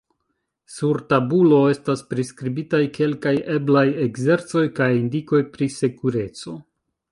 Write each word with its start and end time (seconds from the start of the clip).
Sur 0.75 0.97
tabulo 1.11 1.59
estas 1.73 2.01
priskribitaj 2.13 2.81
kelkaj 2.97 3.35
eblaj 3.59 3.85
ekzercoj 4.07 4.67
kaj 4.81 4.91
indikoj 5.05 5.45
pri 5.55 5.71
sekureco. 5.79 6.59